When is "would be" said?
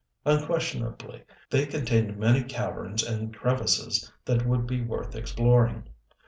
4.47-4.81